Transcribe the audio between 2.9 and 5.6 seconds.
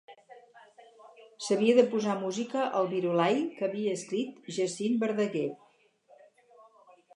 Virolai que havia escrit Jacint Verdaguer.